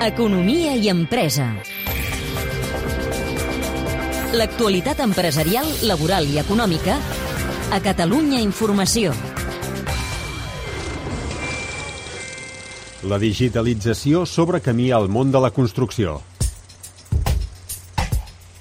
[0.00, 1.46] Economia i empresa.
[4.36, 6.98] L'actualitat empresarial, laboral i econòmica
[7.72, 9.14] a Catalunya Informació.
[13.08, 16.20] La digitalització sobre camí al món de la construcció.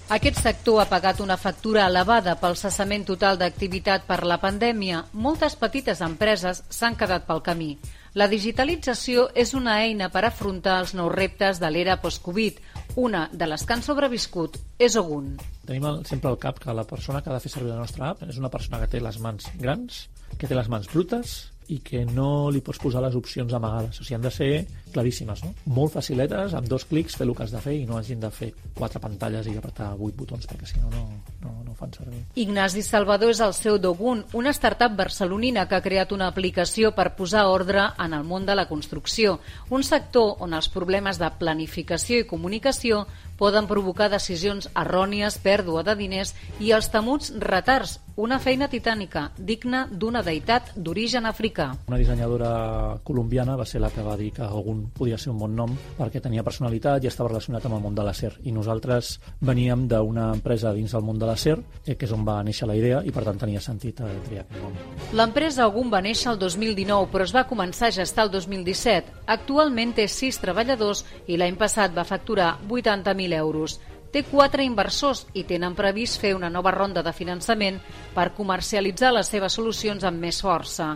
[0.08, 5.04] Aquest sector ha pagat una factura elevada pel cessament total d'activitat per la pandèmia.
[5.12, 7.74] Moltes petites empreses s'han quedat pel camí.
[8.16, 12.62] La digitalització és una eina per afrontar els nous reptes de l'era post-Covid.
[13.04, 15.34] Una de les que han sobreviscut és Ogun.
[15.68, 18.24] Tenim sempre al cap que la persona que ha de fer servir la nostra app
[18.24, 20.06] és una persona que té les mans grans,
[20.40, 21.36] que té les mans brutes
[21.68, 24.00] i que no li pots posar les opcions amagades.
[24.00, 24.50] O sigui, han de ser
[24.94, 25.52] claríssimes, no?
[25.76, 28.32] Molt faciletes, amb dos clics fer el que has de fer i no hagin de
[28.32, 31.04] fer quatre pantalles i apretar vuit botons, perquè si no, no,
[31.44, 32.24] no, fan servir.
[32.36, 37.12] Ignasi Salvador és el seu Dogun, una startup barcelonina que ha creat una aplicació per
[37.20, 42.22] posar ordre en el món de la construcció, un sector on els problemes de planificació
[42.22, 43.06] i comunicació
[43.38, 49.84] poden provocar decisions errònies, pèrdua de diners i els temuts retards, una feina titànica, digna
[49.92, 51.68] d'una deïtat d'origen africà.
[51.90, 55.56] Una dissenyadora colombiana va ser la que va dir que algun podia ser un bon
[55.56, 58.32] nom perquè tenia personalitat i estava relacionat amb el món de l'acer.
[58.48, 62.42] I nosaltres veníem d'una empresa dins del món de l'acer, eh, que és on va
[62.44, 64.78] néixer la idea i per tant tenia sentit eh, triar aquest nom.
[65.20, 69.26] L'empresa Ogum va néixer el 2019 però es va començar a gestar el 2017.
[69.28, 73.80] Actualment té 6 treballadors i l'any passat va facturar 80.000 euros.
[74.16, 77.82] Té quatre inversors i tenen previst fer una nova ronda de finançament
[78.16, 80.94] per comercialitzar les seves solucions amb més força.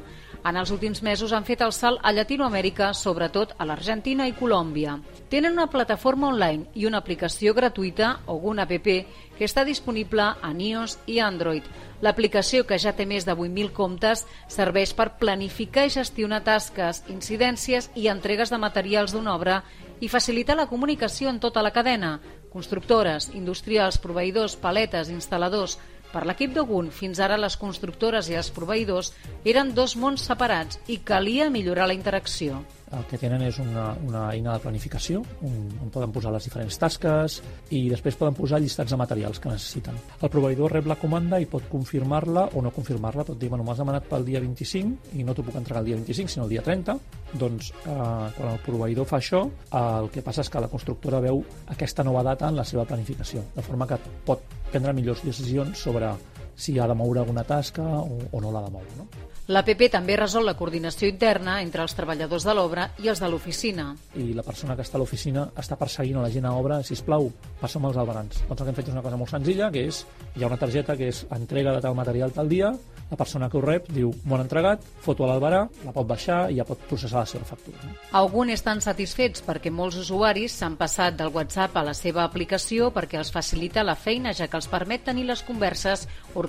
[0.48, 4.96] En els últims mesos han fet el salt a Llatinoamèrica, sobretot a l'Argentina i Colòmbia.
[5.28, 10.96] Tenen una plataforma online i una aplicació gratuïta, Ogun App, que està disponible a iOS
[11.12, 11.68] i Android.
[12.00, 17.92] L'aplicació, que ja té més de 8.000 comptes, serveix per planificar i gestionar tasques, incidències
[18.00, 19.60] i entregues de materials d'una obra
[20.00, 22.22] i facilitar la comunicació en tota la cadena,
[22.54, 25.78] constructores, industrials, proveïdors, paletes, instal·ladors,
[26.10, 29.14] per l'equip d'Ogun, fins ara les constructores i els proveïdors
[29.46, 32.64] eren dos mons separats i calia millorar la interacció.
[32.96, 36.80] El que tenen és una, una eina de planificació on, on poden posar les diferents
[36.82, 37.40] tasques
[37.76, 39.98] i després poden posar llistats de materials que necessiten.
[40.20, 43.28] El proveïdor rep la comanda i pot confirmar-la o no confirmar-la.
[43.28, 46.00] Pot dir, bueno, m'has demanat pel dia 25 i no t'ho puc entregar el dia
[46.00, 46.98] 25 sinó el dia 30.
[47.40, 49.46] Doncs eh, quan el proveïdor fa això,
[49.80, 53.46] el que passa és que la constructora veu aquesta nova data en la seva planificació,
[53.56, 56.10] de forma que pot prendre millors decisions sobre
[56.60, 58.96] si ha de moure alguna tasca o, o no l'ha de moure.
[59.00, 59.08] No?
[59.50, 63.88] L'APP també resol la coordinació interna entre els treballadors de l'obra i els de l'oficina.
[64.14, 67.32] I la persona que està a l'oficina està perseguint la gent a obra, si plau,
[67.58, 68.44] passa'm els albarans.
[68.46, 70.04] Doncs el que hem fet és una cosa molt senzilla, que és,
[70.36, 72.76] hi ha una targeta que és entrega de tal material tal dia,
[73.10, 76.44] la persona que ho rep diu m'ho han entregat, foto a l'albarà, la pot baixar
[76.54, 77.82] i ja pot processar la seva factura.
[77.82, 77.96] No?
[78.20, 83.18] Algun estan satisfets perquè molts usuaris s'han passat del WhatsApp a la seva aplicació perquè
[83.18, 86.06] els facilita la feina, ja que els permet tenir les converses
[86.36, 86.49] organitzades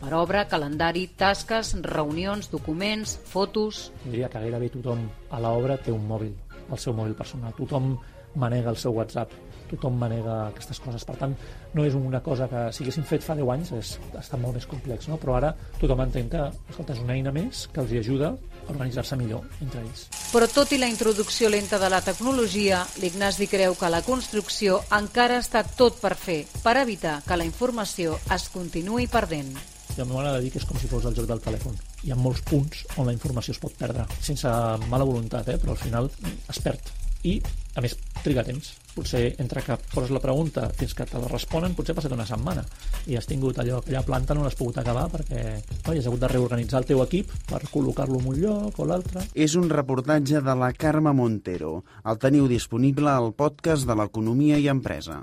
[0.00, 3.92] per obra, calendari, tasques, reunions, documents, fotos...
[4.04, 6.32] Diria que gairebé tothom a l'obra té un mòbil,
[6.70, 7.52] el seu mòbil personal.
[7.58, 7.96] Tothom
[8.36, 9.34] manega el seu WhatsApp
[9.70, 11.04] tothom manega aquestes coses.
[11.06, 11.34] Per tant,
[11.74, 14.66] no és una cosa que si haguéssim fet fa 10 anys és, està molt més
[14.70, 15.18] complex, no?
[15.22, 19.18] però ara tothom entén que escolta, és una eina més que els ajuda a organitzar-se
[19.18, 20.06] millor entre ells.
[20.32, 25.40] Però tot i la introducció lenta de la tecnologia, l'Ignasi creu que la construcció encara
[25.42, 29.54] està tot per fer, per evitar que la informació es continuï perdent.
[29.96, 31.76] I a mi m'agrada dir que és com si fos el joc del telèfon.
[32.04, 34.50] Hi ha molts punts on la informació es pot perdre, sense
[34.90, 35.56] mala voluntat, eh?
[35.62, 36.10] però al final
[36.52, 36.92] es perd.
[37.24, 37.38] I,
[37.74, 37.96] a més,
[38.26, 38.72] triga temps.
[38.96, 42.26] Potser entre que poses la pregunta fins que te la responen, potser ha passat una
[42.28, 42.64] setmana
[43.06, 46.32] i has tingut allò, aquella planta no l'has pogut acabar perquè no, has hagut de
[46.32, 49.26] reorganitzar el teu equip per col·locar-lo en un lloc o l'altre.
[49.34, 51.80] És un reportatge de la Carme Montero.
[52.04, 55.22] El teniu disponible al podcast de l'Economia i Empresa.